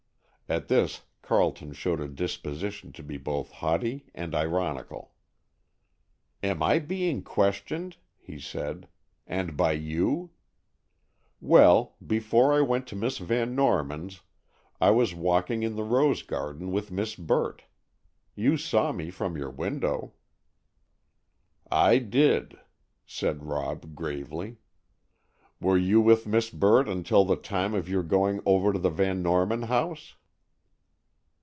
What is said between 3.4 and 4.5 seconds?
haughty and